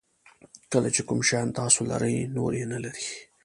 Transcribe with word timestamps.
کله 0.71 0.89
چې 0.95 1.01
کوم 1.07 1.19
شیان 1.29 1.47
تاسو 1.59 1.79
لرئ 1.91 2.15
نور 2.35 2.51
یې 2.59 2.65
نه 2.73 2.77
لري. 2.83 3.05